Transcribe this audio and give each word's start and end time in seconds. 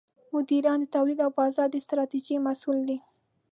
مدیران 0.33 0.79
د 0.81 0.85
تولید 0.95 1.19
او 1.25 1.31
بازار 1.39 1.67
د 1.71 1.75
ستراتیژۍ 1.85 2.35
مسوول 2.45 2.79
دي. 2.89 2.97